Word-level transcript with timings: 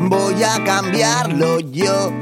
Voy 0.00 0.42
a 0.44 0.62
cambiarlo 0.64 1.60
yo. 1.60 2.12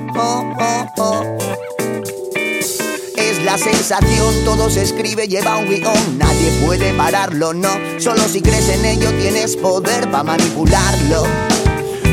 Es 3.17 3.43
la 3.43 3.59
sensación, 3.59 4.45
todo 4.45 4.71
se 4.71 4.83
escribe, 4.83 5.27
lleva 5.27 5.57
un 5.57 5.69
guion, 5.69 6.19
nadie 6.19 6.53
puede 6.65 6.93
pararlo, 6.95 7.53
no. 7.53 7.71
Solo 7.99 8.23
si 8.29 8.41
crees 8.41 8.69
en 8.69 8.85
ello 8.85 9.11
tienes 9.21 9.57
poder 9.57 10.09
para 10.13 10.23
manipularlo. 10.23 11.25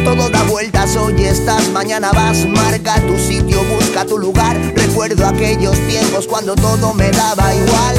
Todo 0.04 0.30
da 0.30 0.42
vueltas, 0.44 0.96
hoy 0.96 1.24
estás, 1.24 1.70
mañana 1.70 2.12
vas, 2.14 2.48
marca 2.48 2.96
tu 3.06 3.16
sitio, 3.20 3.64
busca 3.66 4.06
tu 4.06 4.18
lugar. 4.18 4.58
Recuerdo 4.76 5.28
aquellos 5.28 5.78
tiempos 5.88 6.26
cuando 6.26 6.56
todo 6.56 6.96
me 6.96 7.12
daba 7.12 7.54
igual. 7.54 7.96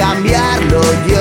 Cambiarlo 0.00 0.80
yo. 1.06 1.20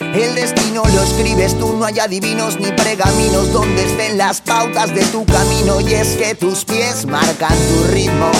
El 0.00 0.34
destino 0.34 0.82
lo 0.94 1.02
escribes 1.02 1.58
tú, 1.58 1.76
no 1.76 1.84
hay 1.84 1.98
adivinos 1.98 2.58
ni 2.58 2.72
pergaminos 2.72 3.52
donde 3.52 3.84
estén 3.84 4.16
las 4.16 4.40
pautas 4.40 4.94
de 4.94 5.04
tu 5.06 5.26
camino. 5.26 5.82
Y 5.82 5.92
es 5.92 6.16
que 6.16 6.34
tus 6.34 6.64
pies 6.64 7.04
marcan 7.04 7.52
tu 7.68 7.92
ritmo. 7.92 8.30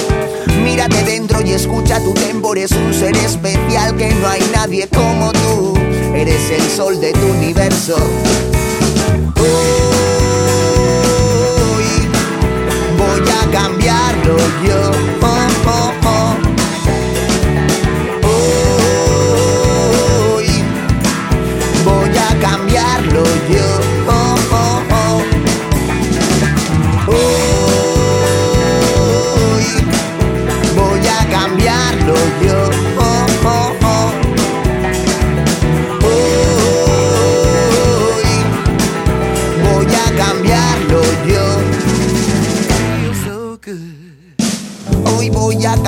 Mírate 0.64 1.02
dentro 1.04 1.42
y 1.44 1.52
escucha 1.52 2.02
tu 2.02 2.14
tempo, 2.14 2.54
eres 2.54 2.72
un 2.72 2.94
ser 2.94 3.14
especial 3.18 3.94
que 3.96 4.08
no 4.14 4.26
hay 4.26 4.40
nadie 4.54 4.88
como 4.88 5.30
tú. 5.32 5.74
Eres 6.14 6.50
el 6.50 6.70
sol 6.70 6.98
de 7.02 7.12
tu 7.12 7.26
universo. 7.26 7.96
Hoy 9.36 9.58
voy 12.96 13.28
a 13.28 13.50
cambiarlo 13.52 14.38
yo. 14.64 14.77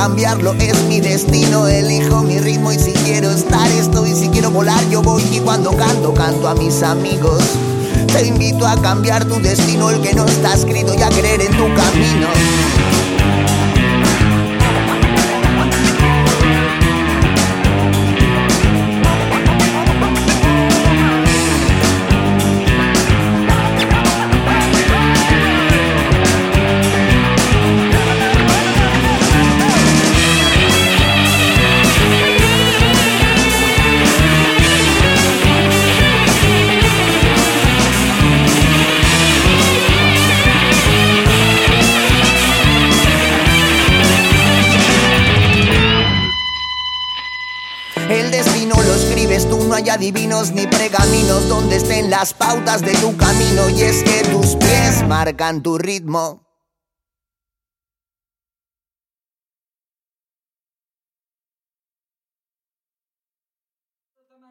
Cambiarlo, 0.00 0.54
es 0.54 0.82
mi 0.84 0.98
destino, 0.98 1.68
elijo 1.68 2.22
mi 2.22 2.38
ritmo 2.38 2.72
y 2.72 2.78
si 2.78 2.92
quiero 2.92 3.30
estar 3.30 3.70
estoy, 3.70 4.14
si 4.14 4.30
quiero 4.30 4.50
volar 4.50 4.82
yo 4.88 5.02
voy 5.02 5.22
y 5.30 5.40
cuando 5.40 5.76
canto 5.76 6.14
canto 6.14 6.48
a 6.48 6.54
mis 6.54 6.82
amigos. 6.82 7.42
Te 8.06 8.26
invito 8.26 8.66
a 8.66 8.80
cambiar 8.80 9.26
tu 9.26 9.38
destino, 9.40 9.90
el 9.90 10.00
que 10.00 10.14
no 10.14 10.24
está 10.24 10.54
escrito 10.54 10.94
y 10.94 10.96
escribes 48.94 49.48
tú, 49.48 49.64
no 49.64 49.74
hay 49.74 49.88
adivinos 49.88 50.52
ni 50.52 50.66
pergaminos 50.66 51.48
donde 51.48 51.76
estén 51.76 52.10
las 52.10 52.34
pautas 52.34 52.82
de 52.82 52.92
tu 52.94 53.16
camino. 53.16 53.68
Y 53.70 53.82
es 53.82 54.02
que 54.02 54.22
tus 54.30 54.56
pies 54.56 55.06
marcan 55.06 55.62
tu 55.62 55.78
ritmo. 55.78 56.49